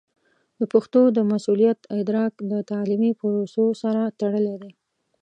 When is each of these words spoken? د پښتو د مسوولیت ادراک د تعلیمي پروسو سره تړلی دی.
د 0.59 0.61
پښتو 0.73 1.01
د 1.15 1.19
مسوولیت 1.31 1.79
ادراک 1.99 2.33
د 2.51 2.53
تعلیمي 2.71 3.11
پروسو 3.19 3.63
سره 3.81 4.01
تړلی 4.19 4.55
دی. 4.61 4.71